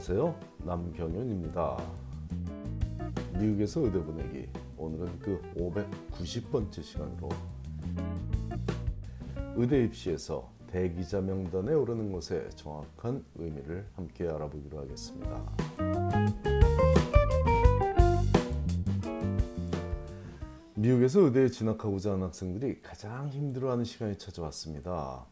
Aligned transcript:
안녕하세요. 0.00 0.34
남경윤입니다. 0.64 1.76
미국에서 3.38 3.82
의대 3.82 4.02
보내기. 4.02 4.48
오늘은 4.78 5.18
그 5.18 5.42
590번째 5.58 6.82
시간으로 6.82 7.28
의대 9.56 9.84
입시에서 9.84 10.50
대기자 10.68 11.20
명단에 11.20 11.74
오르는 11.74 12.12
것의 12.12 12.48
정확한 12.52 13.22
의미를 13.34 13.86
함께 13.94 14.26
알아보기로 14.26 14.78
하겠습니다. 14.78 15.52
미국에서 20.76 21.20
의대에 21.20 21.48
진학하고자 21.48 22.12
하는 22.12 22.22
학생들이 22.24 22.80
가장 22.80 23.28
힘들어하는 23.28 23.84
시간이 23.84 24.16
찾아왔습니다. 24.16 25.26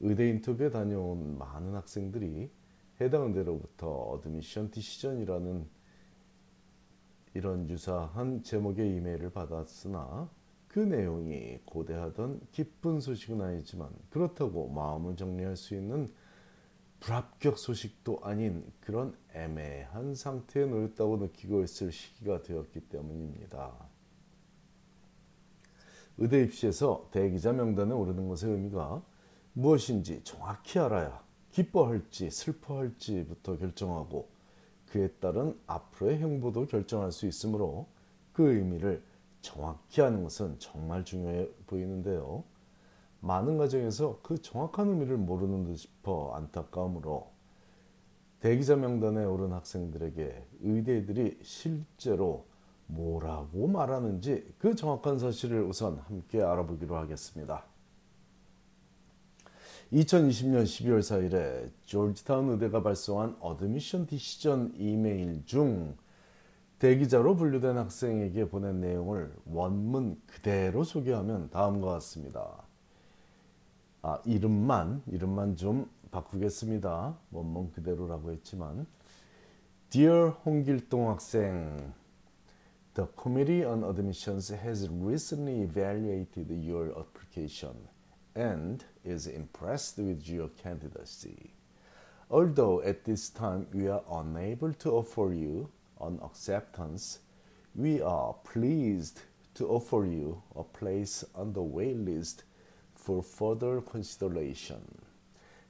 의대 0.00 0.30
인터뷰에 0.30 0.70
다녀온 0.70 1.36
많은 1.36 1.74
학생들이 1.74 2.50
해당 3.00 3.26
의대로부터 3.26 3.88
Admission 3.88 4.70
Decision이라는 4.70 5.66
이런 7.34 7.68
유사한 7.68 8.42
제목의 8.42 8.96
이메일을 8.96 9.30
받았으나 9.30 10.30
그 10.68 10.80
내용이 10.80 11.58
고대하던 11.66 12.40
기쁜 12.52 13.00
소식은 13.00 13.40
아니지만 13.42 13.90
그렇다고 14.10 14.68
마음을 14.68 15.16
정리할 15.16 15.56
수 15.56 15.74
있는 15.74 16.12
불합격 17.00 17.58
소식도 17.58 18.20
아닌 18.22 18.64
그런 18.80 19.14
애매한 19.34 20.14
상태에 20.14 20.64
놓였다고 20.64 21.18
느끼고 21.18 21.62
있을 21.62 21.92
시기가 21.92 22.42
되었기 22.42 22.88
때문입니다. 22.88 23.74
의대 26.18 26.42
입시에서 26.42 27.08
대기자 27.12 27.52
명단에 27.52 27.92
오르는 27.92 28.28
것의 28.28 28.54
의미가 28.54 29.02
무엇인지 29.52 30.24
정확히 30.24 30.78
알아야 30.78 31.25
기뻐할지 31.56 32.30
슬퍼할지부터 32.30 33.56
결정하고 33.56 34.28
그에 34.90 35.08
따른 35.20 35.58
앞으로의 35.66 36.18
행보도 36.18 36.66
결정할 36.66 37.12
수 37.12 37.26
있으므로 37.26 37.86
그 38.34 38.52
의미를 38.52 39.02
정확히 39.40 40.02
아는 40.02 40.22
것은 40.22 40.56
정말 40.58 41.02
중요해 41.02 41.48
보이는데요. 41.66 42.44
많은 43.20 43.56
가정에서 43.56 44.20
그 44.22 44.36
정확한 44.42 44.90
의미를 44.90 45.16
모르는 45.16 45.64
듯 45.64 45.76
싶어 45.76 46.34
안타까움으로 46.34 47.30
대기자 48.40 48.76
명단에 48.76 49.24
오른 49.24 49.52
학생들에게 49.52 50.46
의대들이 50.60 51.38
실제로 51.40 52.44
뭐라고 52.86 53.66
말하는지 53.66 54.46
그 54.58 54.74
정확한 54.74 55.18
사실을 55.18 55.62
우선 55.62 55.96
함께 56.00 56.42
알아보기로 56.42 56.96
하겠습니다. 56.96 57.64
2020년 59.92 60.64
12월 60.64 60.98
4일에 60.98 61.70
조지타운 61.84 62.50
의대가 62.50 62.82
발송한 62.82 63.36
Admission 63.38 64.06
Decision 64.06 64.74
이메일 64.76 65.44
중 65.46 65.96
대기자로 66.80 67.36
분류된 67.36 67.76
학생에게 67.78 68.48
보낸 68.48 68.80
내용을 68.80 69.32
원문 69.46 70.20
그대로 70.26 70.82
소개하면 70.82 71.50
다음과 71.50 71.92
같습니다. 71.92 72.64
아, 74.02 74.20
이름만 74.24 75.02
이름만 75.06 75.54
좀 75.54 75.88
바꾸겠습니다. 76.10 77.16
원문 77.30 77.70
그대로라고 77.70 78.32
했지만 78.32 78.86
Dear 79.90 80.30
홍길동 80.44 81.10
학생 81.10 81.94
The 82.94 83.08
Committee 83.22 83.64
on 83.64 83.84
Admissions 83.84 84.52
has 84.52 84.88
recently 84.90 85.62
evaluated 85.62 86.50
your 86.50 86.92
application 86.98 87.95
and 88.36 88.84
is 89.04 89.26
impressed 89.26 89.98
with 89.98 90.28
your 90.28 90.48
candidacy. 90.48 91.50
Although 92.30 92.82
at 92.82 93.04
this 93.04 93.30
time 93.30 93.66
we 93.72 93.88
are 93.88 94.02
unable 94.10 94.72
to 94.74 94.90
offer 94.92 95.32
you 95.32 95.70
an 96.00 96.20
acceptance, 96.22 97.20
we 97.74 98.02
are 98.02 98.34
pleased 98.44 99.22
to 99.54 99.66
offer 99.68 100.04
you 100.04 100.42
a 100.54 100.62
place 100.62 101.24
on 101.34 101.54
the 101.54 101.62
wait 101.62 101.96
list 101.96 102.44
for 102.94 103.22
further 103.22 103.80
consideration. 103.80 104.82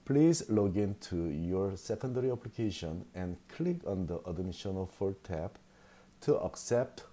Please 0.05 0.49
log 0.49 0.77
into 0.77 1.29
your 1.29 1.77
secondary 1.77 2.31
application 2.31 3.05
and 3.15 3.37
click 3.49 3.79
on 3.87 4.07
the 4.07 4.19
admission 4.29 4.77
offer 4.77 5.15
tab 5.23 5.59
to 6.21 6.37
accept 6.39 7.05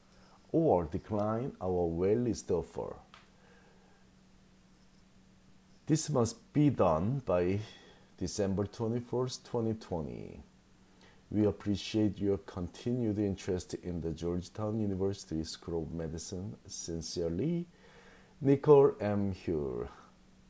or 0.52 0.86
decline 0.86 1.52
our 1.62 1.88
waitlist 1.90 2.50
offer. 2.52 2.96
This 5.86 6.10
must 6.10 6.38
be 6.54 6.70
done 6.70 7.22
by 7.26 7.60
December 8.18 8.64
21st, 8.64 9.44
2020. 9.44 10.40
We 11.30 11.46
appreciate 11.46 12.20
your 12.20 12.38
continued 12.38 13.20
interest 13.20 13.74
in 13.84 14.00
the 14.00 14.12
Georgetown 14.12 14.80
University 14.80 15.44
School 15.44 15.84
of 15.84 15.92
Medicine. 15.94 16.56
Sincerely, 16.66 17.66
Nicole 18.40 18.94
M. 19.02 19.34
Hure, 19.46 19.90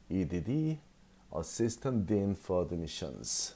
EDD, 0.07 0.77
Assistant 1.35 2.05
Dean 2.05 2.35
for 2.35 2.61
Admissions. 2.61 3.55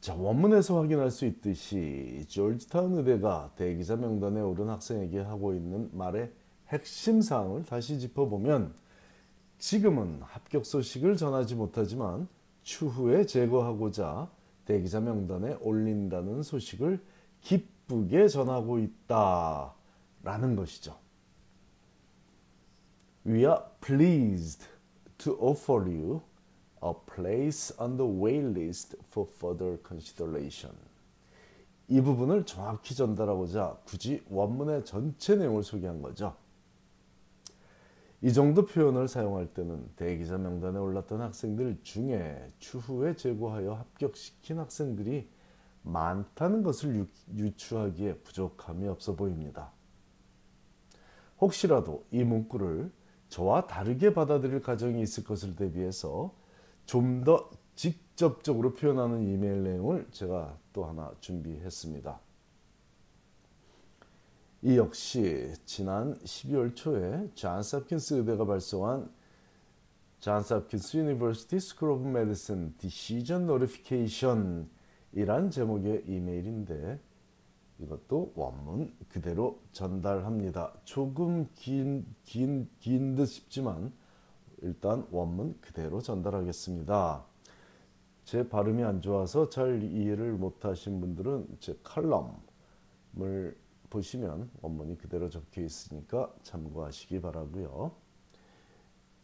자, 0.00 0.14
원문에서 0.14 0.76
확인할 0.80 1.10
수 1.10 1.26
있듯이 1.26 2.24
조지타운 2.28 2.98
의대가 2.98 3.50
대기자 3.56 3.96
명단에 3.96 4.40
오른 4.40 4.68
학생에게 4.68 5.18
하고 5.22 5.54
있는 5.54 5.90
말의 5.92 6.30
핵심 6.68 7.20
사항을 7.20 7.64
다시 7.64 7.98
짚어보면 7.98 8.83
지금은 9.58 10.20
합격 10.22 10.66
소식을 10.66 11.16
전하지 11.16 11.54
못하지만 11.54 12.28
추후에 12.62 13.26
제거하고자 13.26 14.30
대기자 14.64 15.00
명단에 15.00 15.58
올린다는 15.60 16.42
소식을 16.42 17.02
기쁘게 17.40 18.28
전하고 18.28 18.78
있다라는 18.78 20.56
것이죠. 20.56 20.96
We 23.26 23.44
are 23.44 23.62
pleased 23.80 24.66
to 25.18 25.34
offer 25.40 25.82
you 25.88 26.22
a 26.82 26.92
place 27.14 27.74
on 27.78 27.96
the 27.96 28.10
wait 28.10 28.46
list 28.46 28.96
for 29.06 29.28
further 29.36 29.78
consideration. 29.86 30.74
이 31.88 32.00
부분을 32.00 32.46
정확히 32.46 32.94
전달하고자 32.94 33.78
굳이 33.84 34.22
원문의 34.30 34.84
전체 34.84 35.36
내용을 35.36 35.62
소개한 35.62 36.00
거죠. 36.00 36.34
이 38.24 38.32
정도 38.32 38.64
표현을 38.64 39.06
사용할 39.06 39.48
때는 39.48 39.86
대기자 39.96 40.38
명단에 40.38 40.78
올랐던 40.78 41.20
학생들 41.20 41.80
중에 41.82 42.50
추후에 42.58 43.16
제고하여 43.16 43.74
합격시킨 43.74 44.58
학생들이 44.60 45.28
많다는 45.82 46.62
것을 46.62 47.06
유추하기에 47.34 48.20
부족함이 48.20 48.88
없어 48.88 49.14
보입니다. 49.14 49.72
혹시라도 51.38 52.06
이 52.10 52.24
문구를 52.24 52.90
저와 53.28 53.66
다르게 53.66 54.14
받아들일 54.14 54.62
가정이 54.62 55.02
있을 55.02 55.22
것을 55.22 55.54
대비해서 55.54 56.34
좀 56.86 57.24
더 57.24 57.50
직접적으로 57.74 58.72
표현하는 58.72 59.28
이메일 59.28 59.64
내용을 59.64 60.08
제가 60.12 60.56
또 60.72 60.86
하나 60.86 61.12
준비했습니다. 61.20 62.23
이 64.66 64.78
역시 64.78 65.52
지난 65.66 66.14
12월 66.20 66.74
초에 66.74 67.28
존스 67.34 67.76
홉킨스 67.76 68.14
의대가 68.14 68.46
발송한 68.46 69.10
Johns 70.20 70.54
Hopkins 70.54 70.96
University 70.96 71.60
School 71.60 71.90
of 71.90 72.08
Medicine 72.08 72.74
Decision 72.78 73.44
Notification 73.46 74.70
이란 75.12 75.50
제목의 75.50 76.04
이메일인데 76.06 76.98
이것도 77.78 78.32
원문 78.36 78.94
그대로 79.10 79.60
전달합니다. 79.72 80.72
조금 80.84 81.46
긴 81.54 82.06
긴 82.24 82.66
긴 82.80 83.16
듯 83.16 83.26
싶지만 83.26 83.92
일단 84.62 85.06
원문 85.10 85.58
그대로 85.60 86.00
전달하겠습니다. 86.00 87.22
제 88.24 88.48
발음이 88.48 88.82
안 88.82 89.02
좋아서 89.02 89.50
잘 89.50 89.82
이해를 89.82 90.32
못하신 90.32 91.02
분들은 91.02 91.48
제 91.60 91.78
칼럼을 91.82 93.54
보시면 93.93 94.49
원문이 94.61 94.97
그대로 94.97 95.29
적혀 95.29 95.61
있으니까 95.61 96.33
참고하시기 96.43 97.21
바라고요. 97.21 97.91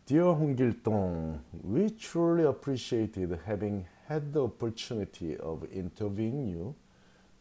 Dear 0.05 0.35
홍길동, 0.35 1.39
we 1.63 1.89
truly 1.97 2.45
appreciated 2.45 3.39
having 3.47 3.85
had 4.07 4.33
the 4.33 4.43
opportunity 4.43 5.35
of 5.37 5.65
interviewing 5.71 6.47
you 6.47 6.75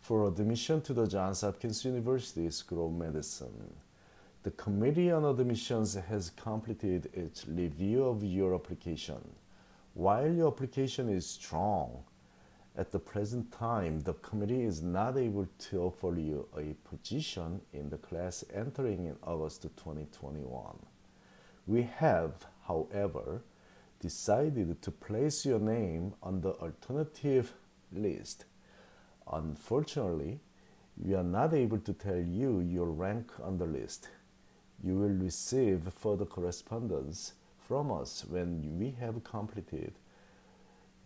for 0.01 0.27
admission 0.27 0.81
to 0.83 0.95
the 0.95 1.07
Johns 1.07 1.43
Hopkins 1.43 1.85
University 1.85 2.49
School 2.51 2.87
of 2.87 2.95
Medicine. 2.95 3.75
The 4.45 4.51
Committee 4.53 5.11
on 5.11 5.25
Admissions 5.25 5.95
has 5.95 6.31
completed 6.31 7.09
its 7.13 7.47
review 7.49 8.05
of 8.05 8.23
your 8.23 8.55
application. 8.55 9.21
While 9.95 10.33
your 10.33 10.49
application 10.49 11.09
is 11.09 11.27
strong, 11.27 12.05
at 12.80 12.94
the 12.94 13.00
present 13.00 13.52
time, 13.52 14.00
the 14.00 14.14
committee 14.14 14.64
is 14.64 14.82
not 14.82 15.18
able 15.18 15.46
to 15.58 15.82
offer 15.82 16.18
you 16.18 16.48
a 16.58 16.74
position 16.88 17.60
in 17.74 17.90
the 17.90 17.98
class 17.98 18.46
entering 18.54 19.06
in 19.06 19.18
August 19.22 19.64
2021. 19.64 20.80
We 21.68 21.82
have, 21.98 22.46
however, 22.66 23.42
decided 24.00 24.82
to 24.82 24.92
place 24.92 25.46
your 25.46 25.60
name 25.60 26.14
on 26.24 26.40
the 26.40 26.52
alternative 26.52 27.52
list. 27.92 28.46
Unfortunately, 29.30 30.40
we 30.96 31.14
are 31.16 31.24
not 31.24 31.54
able 31.54 31.80
to 31.80 31.92
tell 31.92 32.22
you 32.22 32.62
your 32.62 32.88
rank 32.88 33.30
on 33.44 33.58
the 33.58 33.66
list. 33.66 34.08
You 34.82 34.96
will 34.96 35.26
receive 35.26 35.92
further 35.98 36.26
correspondence 36.26 37.34
from 37.58 37.92
us 37.92 38.24
when 38.26 38.80
we 38.80 38.92
have 39.02 39.22
completed 39.26 39.96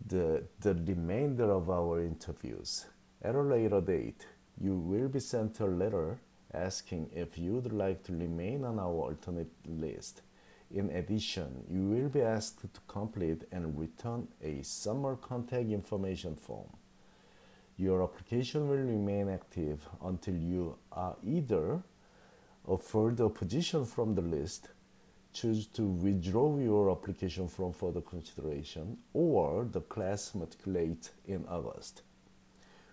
the, 0.06 0.44
the 0.60 0.74
remainder 0.74 1.50
of 1.50 1.70
our 1.70 2.02
interviews. 2.02 2.86
At 3.22 3.34
a 3.34 3.40
later 3.40 3.80
date, 3.80 4.26
you 4.60 4.76
will 4.76 5.08
be 5.08 5.20
sent 5.20 5.60
a 5.60 5.66
letter 5.66 6.18
asking 6.52 7.10
if 7.14 7.38
you'd 7.38 7.72
like 7.72 8.02
to 8.04 8.12
remain 8.12 8.64
on 8.64 8.78
our 8.78 8.92
alternate 8.92 9.50
list. 9.66 10.22
In 10.70 10.90
addition, 10.90 11.64
you 11.70 11.88
will 11.88 12.08
be 12.08 12.22
asked 12.22 12.60
to 12.60 12.80
complete 12.86 13.44
and 13.50 13.78
return 13.78 14.28
a 14.42 14.62
summer 14.62 15.16
contact 15.16 15.68
information 15.70 16.36
form. 16.36 16.68
Your 17.76 18.02
application 18.02 18.68
will 18.68 18.76
remain 18.76 19.28
active 19.28 19.88
until 20.02 20.36
you 20.36 20.76
are 20.92 21.16
either 21.24 21.82
offered 22.66 23.20
a 23.20 23.28
position 23.28 23.84
from 23.84 24.14
the 24.14 24.22
list, 24.22 24.68
choose 25.34 25.66
to 25.66 25.82
withdraw 25.82 26.56
your 26.58 26.90
application 26.90 27.48
from 27.48 27.72
further 27.72 28.00
consideration, 28.00 28.96
or 29.12 29.64
the 29.70 29.80
class 29.80 30.34
matriculate 30.34 31.10
in 31.26 31.44
August. 31.48 32.02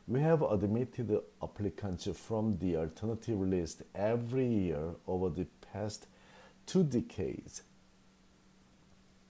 We 0.07 0.19
have 0.21 0.41
admitted 0.41 1.17
applicants 1.41 2.07
from 2.15 2.57
the 2.57 2.75
alternative 2.75 3.39
list 3.39 3.83
every 3.95 4.47
year 4.47 4.95
over 5.07 5.29
the 5.29 5.45
past 5.71 6.07
two 6.65 6.83
decades. 6.83 7.61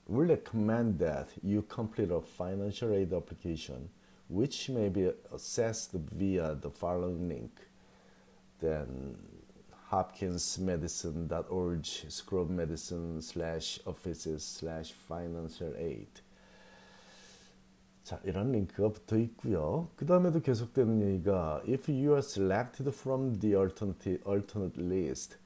We 0.08 0.24
recommend 0.24 0.98
that 0.98 1.28
you 1.42 1.62
complete 1.62 2.10
a 2.10 2.20
financial 2.20 2.92
aid 2.94 3.12
application, 3.12 3.90
which 4.28 4.70
may 4.70 4.88
be 4.88 5.10
accessed 5.32 5.92
via 5.92 6.54
the 6.54 6.70
following 6.70 7.28
link. 7.28 7.52
Then 8.60 9.16
hopkinsmedicine.org 9.91 11.85
scrub 11.85 12.49
medicine 12.49 13.21
slash 13.21 13.79
offices 13.85 14.43
slash 14.43 14.91
financial 14.93 15.73
aid. 15.77 16.21
자, 18.03 18.19
이런 18.23 18.51
링크가 18.53 18.89
붙어 18.89 19.17
있고요. 19.17 19.89
그 19.95 20.05
다음에도 20.05 20.41
계속되는 20.41 21.01
얘기가 21.01 21.61
If 21.67 21.91
you 21.91 22.11
are 22.11 22.21
selected 22.21 22.89
from 22.93 23.39
the 23.39 23.55
alternate, 23.55 24.21
alternate 24.25 24.77
list, 24.81 25.37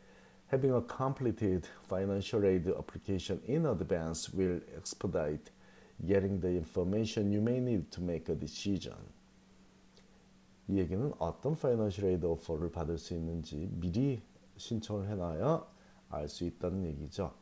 having 0.52 0.72
a 0.72 0.82
completed 0.82 1.68
financial 1.88 2.46
aid 2.46 2.68
application 2.68 3.42
in 3.48 3.66
advance 3.66 4.32
will 4.32 4.62
expedite 4.78 5.50
getting 6.06 6.40
the 6.40 6.50
information 6.50 7.32
you 7.32 7.42
may 7.42 7.60
need 7.60 7.90
to 7.92 8.02
make 8.02 8.30
a 8.30 8.38
decision. 8.38 8.98
이 10.68 10.78
얘기는 10.78 11.12
어떤 11.18 11.54
financial 11.54 12.12
aid 12.12 12.26
오퍼를 12.26 12.72
받을 12.72 12.98
수 12.98 13.14
있는지 13.16 13.70
미리 13.72 14.22
신청을 14.58 15.10
해놔야 15.10 15.66
알 16.10 16.28
수 16.28 16.46
있다는 16.46 16.86
얘기죠. 16.86 17.34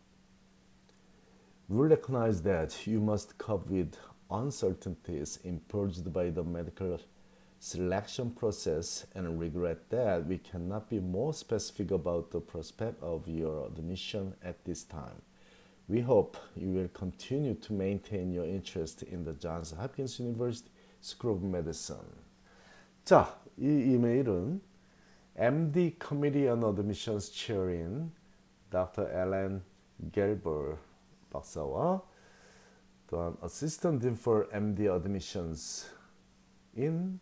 We 1.70 1.78
recognize 1.86 2.42
that 2.44 2.90
you 2.90 3.00
must 3.02 3.38
cope 3.38 3.70
with 3.70 3.98
uncertainties 4.32 5.40
imposed 5.44 6.12
by 6.12 6.32
the 6.32 6.44
medical 6.44 6.98
selection 7.60 8.34
process 8.34 9.06
and 9.14 9.40
regret 9.40 9.90
that 9.90 10.26
we 10.28 10.40
cannot 10.40 10.90
be 10.90 11.00
more 11.00 11.34
specific 11.34 11.92
about 11.92 12.32
the 12.32 12.40
prospect 12.40 13.02
of 13.04 13.28
your 13.28 13.68
admission 13.68 14.34
at 14.44 14.64
this 14.66 14.84
time. 14.84 15.22
We 15.88 16.02
hope 16.02 16.38
you 16.56 16.70
will 16.70 16.90
continue 16.94 17.56
to 17.56 17.74
maintain 17.74 18.32
your 18.32 18.46
interest 18.46 19.04
in 19.04 19.26
the 19.26 19.34
Johns 19.34 19.72
Hopkins 19.72 20.20
University 20.20 20.70
School 21.02 21.34
of 21.34 21.44
Medicine. 21.44 22.06
자, 23.04 23.40
이 23.58 23.66
이메일은 23.66 24.62
MD 25.37 25.99
Committee 25.99 26.49
on 26.49 26.63
Admissions 26.63 27.31
Chair인 27.33 28.11
Dr. 28.71 29.09
Alan 29.11 29.63
Gelber 30.13 30.77
박사와 31.31 32.03
또한 33.09 33.37
Assistant 33.43 34.01
Dean 34.01 34.15
for 34.15 34.49
MD 34.53 34.89
Admissions 34.89 35.91
in 36.77 37.19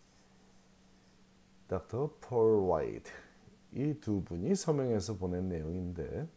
Dr. 1.68 2.08
Paul 2.20 2.70
White 2.70 3.10
이 3.74 3.94
두 4.00 4.22
분이 4.22 4.54
서명해서 4.54 5.16
보낸 5.16 5.48
내용인데 5.48 6.28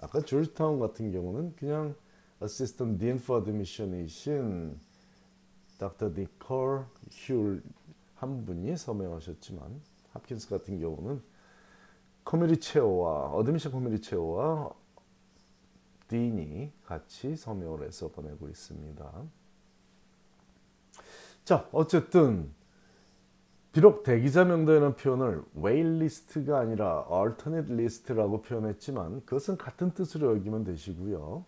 아까 0.00 0.20
조지타운 0.20 0.78
같은 0.78 1.10
경우는 1.10 1.56
그냥 1.56 1.96
Assistant 2.40 2.98
Dean 2.98 3.16
for 3.16 3.42
Admission이신 3.42 4.78
Dr. 5.78 6.12
니콜 6.16 6.86
휴한 7.10 8.44
분이 8.44 8.76
서명하셨지만 8.76 9.80
합킨스 10.14 10.48
같은 10.48 10.80
경우는 10.80 11.22
Committee 12.24 12.72
Chair와 12.72 13.32
Admission 13.32 13.72
Committee 13.72 14.10
Chair와 14.10 14.70
Dean이 16.08 16.72
같이 16.84 17.36
서명을 17.36 17.86
해서 17.86 18.08
보내고 18.08 18.48
있습니다. 18.48 19.12
자, 21.44 21.68
어쨌든 21.72 22.50
비록 23.72 24.04
대기자 24.04 24.44
명단이라는 24.44 24.96
표현을 24.96 25.42
웨일리스트가 25.54 26.60
아니라 26.60 27.06
alternate 27.10 27.74
list라고 27.74 28.42
표현했지만 28.42 29.24
그것은 29.24 29.58
같은 29.58 29.92
뜻으로 29.92 30.36
여기면 30.36 30.64
되시고요. 30.64 31.44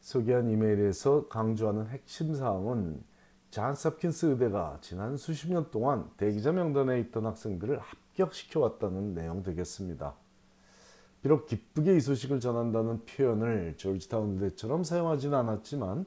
소개한 0.00 0.50
이메일에서 0.50 1.28
강조하는 1.28 1.88
핵심 1.88 2.34
사항은 2.34 3.04
잔스 3.52 3.86
홉킨스 3.88 4.26
의대가 4.30 4.78
지난 4.80 5.18
수십 5.18 5.52
년 5.52 5.70
동안 5.70 6.08
대기자 6.16 6.52
명단에 6.52 6.98
있던 7.00 7.26
학생들을 7.26 7.78
합격시켜 7.80 8.60
왔다는 8.60 9.12
내용 9.12 9.42
되겠습니다. 9.42 10.14
비록 11.20 11.44
기쁘게 11.44 11.94
이 11.94 12.00
소식을 12.00 12.40
전한다는 12.40 13.04
표현을 13.04 13.74
조지타운 13.76 14.38
대처럼 14.38 14.84
사용하지는 14.84 15.36
않았지만 15.36 16.06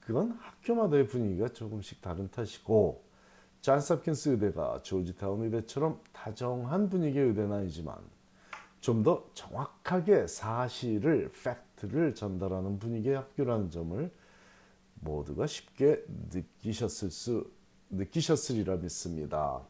그건 0.00 0.38
학교마다의 0.40 1.06
분위기가 1.08 1.48
조금씩 1.48 2.00
다른 2.00 2.30
탓이고 2.30 3.04
잔스 3.60 3.92
홉킨스 3.92 4.30
의대가 4.30 4.80
조지타운 4.80 5.42
의대처럼 5.42 6.00
다정한 6.14 6.88
분위기의 6.88 7.26
의대는 7.26 7.52
아니지만 7.52 7.98
좀 8.80 9.02
더 9.02 9.28
정확하게 9.34 10.28
사실을 10.28 11.30
팩트를 11.44 12.14
전달하는 12.14 12.78
분위기의 12.78 13.16
학교라는 13.16 13.70
점을 13.70 14.10
모두가 15.00 15.46
쉽게 15.46 16.04
느끼셨을 16.32 17.10
수 17.10 17.50
느끼셨으리라 17.90 18.76
믿습니다. 18.76 19.62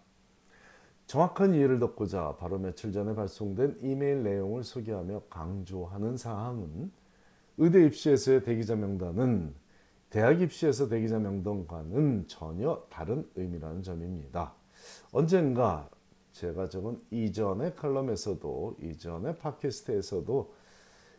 정확한 1.06 1.54
이해를 1.54 1.78
돕고자 1.78 2.36
바로 2.36 2.58
며칠 2.58 2.92
전에 2.92 3.14
발송된 3.14 3.78
이메일 3.82 4.22
내용을 4.22 4.64
소개하며 4.64 5.22
강조하는 5.30 6.16
사항은 6.16 6.90
의대 7.58 7.84
입시에서의 7.86 8.42
대기자 8.42 8.74
명단은 8.74 9.54
대학 10.10 10.40
입시에서 10.40 10.88
대기자 10.88 11.18
명단과는 11.18 12.26
전혀 12.26 12.84
다른 12.90 13.28
의미라는 13.36 13.82
점입니다. 13.82 14.54
언젠가 15.12 15.88
제가 16.32 16.68
적은 16.68 17.00
이전의 17.10 17.76
칼럼에서도 17.76 18.76
이전의 18.82 19.38
팟캐스트에서도 19.38 20.54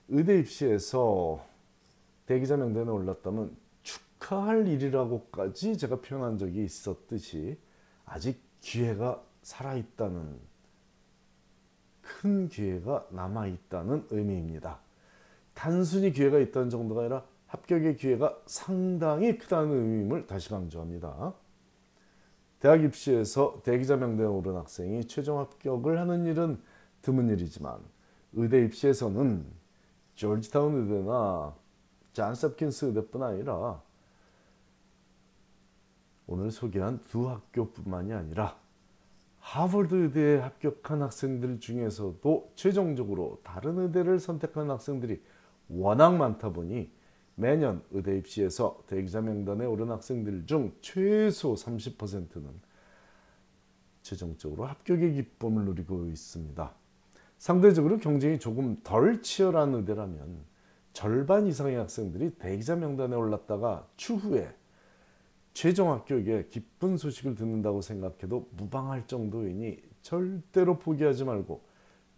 의대 0.10 0.40
입시에서 0.40 1.44
대기자 2.26 2.58
명단에 2.58 2.90
올랐다면 2.90 3.56
축하할 4.20 4.68
일이라고까지 4.68 5.78
제가 5.78 6.02
표현한 6.02 6.38
적이 6.38 6.64
있었듯이 6.66 7.58
아직 8.06 8.42
기회가 8.62 9.24
살아있다는 9.42 10.40
큰 12.02 12.48
기회가 12.50 13.06
남아있다는 13.12 14.08
의미입니다. 14.10 14.80
단순히 15.54 16.12
기회가 16.12 16.40
있다는 16.40 16.70
정도가 16.70 17.02
아니라 17.02 17.26
합격의 17.48 17.98
기회가 17.98 18.38
상당히 18.46 19.38
크다는 19.38 19.72
의미임을 19.72 20.28
다시 20.28 20.50
강조합니다. 20.50 21.34
대학 22.60 22.84
입시에서 22.84 23.62
대기자 23.64 23.96
명단에 23.98 24.28
오른 24.28 24.56
학생이 24.56 25.08
최종 25.08 25.40
합격을 25.40 26.00
하는 26.00 26.26
일은 26.26 26.60
드문 27.02 27.30
일이지만 27.30 27.80
의대 28.34 28.64
입시에서는 28.64 29.46
조지타운 30.16 30.82
의대나 30.82 31.56
잔스 32.14 32.48
홉킨스 32.48 32.86
의대뿐 32.86 33.22
아니라 33.22 33.82
오늘 36.28 36.52
소개한 36.52 37.00
두 37.06 37.30
학교뿐만이 37.30 38.14
아니라 38.14 38.60
하버드 39.40 39.96
의대에 39.96 40.40
합격한 40.40 41.02
학생들 41.02 41.62
중에서도 41.62 42.52
최종적으로 42.56 43.40
다른 43.44 43.80
의대를 43.80 44.20
선택한 44.20 44.70
학생들이 44.70 45.22
워낙 45.70 46.18
많다 46.18 46.52
보니 46.52 46.92
매년 47.36 47.82
의대 47.92 48.18
입시에서 48.18 48.84
대기자 48.88 49.22
명단에 49.22 49.66
오른 49.66 49.90
학생들 49.90 50.46
중 50.48 50.74
최소 50.82 51.54
30%는 51.54 52.50
최종적으로 54.02 54.66
합격의 54.66 55.14
기쁨을 55.14 55.66
누리고 55.66 56.08
있습니다. 56.08 56.74
상대적으로 57.38 57.98
경쟁이 58.00 58.40
조금 58.40 58.76
덜 58.84 59.22
치열한 59.22 59.76
의대라면 59.76 60.44
절반 60.92 61.46
이상의 61.48 61.76
학생들이 61.76 62.32
대기자 62.32 62.76
명단에 62.76 63.16
올랐다가 63.16 63.88
추후에 63.96 64.54
최종 65.58 65.92
합격에 65.92 66.50
기쁜 66.52 66.98
소식을 66.98 67.34
듣는다고 67.34 67.82
생각해도 67.82 68.48
무방할 68.52 69.08
정도이니 69.08 69.82
절대로 70.04 70.78
포기하지 70.78 71.26
말고 71.26 71.64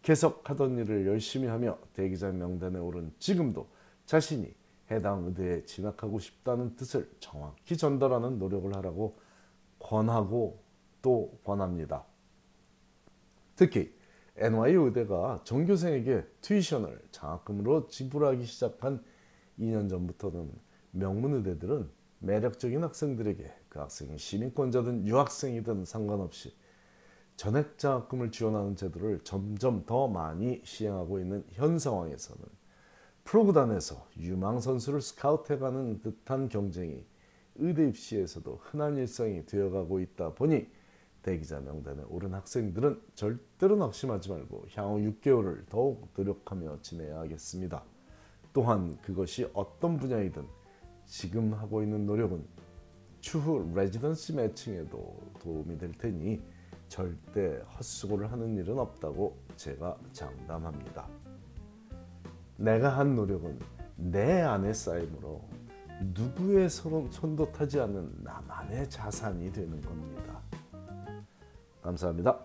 계속 0.01 0.49
하던 0.49 0.77
일을 0.77 1.07
열심히 1.07 1.47
하며 1.47 1.77
대기자 1.93 2.33
명단에 2.33 2.79
오른 2.79 3.13
지금도 3.17 3.69
자신이 4.05 4.53
해당 4.91 5.23
의대에 5.23 5.63
진학하고 5.63 6.19
싶다는 6.19 6.75
뜻을 6.75 7.09
정확히 7.21 7.77
전달하는 7.77 8.39
노력을 8.39 8.75
하라고 8.75 9.17
권하고 9.79 10.61
또 11.01 11.39
권합니다. 11.45 12.03
특히 13.55 13.95
NYU 14.35 14.87
의대가 14.87 15.39
전교생에게 15.45 16.25
튜이션을 16.41 17.07
장학금으로 17.11 17.87
지불하기 17.87 18.43
시작한 18.43 19.01
2년 19.57 19.89
전부터는 19.89 20.51
명문 20.91 21.35
의대들은 21.35 21.98
매력적인 22.19 22.83
학생들에게 22.83 23.51
그 23.69 23.79
학생이 23.79 24.17
시민권자든 24.17 25.07
유학생이든 25.07 25.85
상관없이 25.85 26.53
전액 27.35 27.77
장학금을 27.77 28.31
지원하는 28.31 28.75
제도를 28.75 29.21
점점 29.23 29.85
더 29.85 30.07
많이 30.07 30.61
시행하고 30.65 31.19
있는 31.19 31.45
현 31.51 31.79
상황에서는 31.79 32.43
프로구단에서 33.23 34.07
유망 34.17 34.59
선수를 34.59 35.01
스카우트해가는 35.01 36.01
듯한 36.01 36.49
경쟁이 36.49 37.05
의대 37.55 37.87
입시에서도 37.87 38.59
흔한 38.61 38.97
일상이 38.97 39.45
되어가고 39.45 39.99
있다 39.99 40.33
보니 40.33 40.67
대기자 41.21 41.59
명단에 41.59 42.03
오른 42.09 42.33
학생들은 42.33 43.01
절대로 43.13 43.75
낙심하지 43.75 44.29
말고 44.29 44.65
향후 44.73 44.99
6개월을 44.99 45.69
더욱 45.69 46.09
노력하며 46.15 46.81
지내야 46.81 47.19
하겠습니다. 47.19 47.83
또한 48.51 48.97
그것이 49.01 49.49
어떤 49.53 49.97
분야이든 49.97 50.58
지금 51.09 51.55
하고 51.55 51.81
있는 51.81 52.05
노력은 52.05 52.45
추후 53.19 53.73
레지던시 53.75 54.35
매칭에도 54.35 55.19
도움이 55.39 55.77
될 55.79 55.91
테니 55.91 56.39
절대 56.87 57.57
헛수고를 57.77 58.31
하는 58.31 58.55
일은 58.55 58.77
없다고 58.77 59.35
제가 59.55 59.97
장담합니다. 60.13 61.09
내가 62.57 62.99
한 62.99 63.15
노력은 63.15 63.57
내 63.95 64.41
안에 64.41 64.71
쌓이므로 64.71 65.41
누구의 66.13 66.69
손도 66.69 67.51
타지 67.53 67.79
않는 67.79 68.23
나만의 68.23 68.87
자산이 68.89 69.51
되는 69.51 69.81
겁니다. 69.81 70.39
감사합니다. 71.81 72.39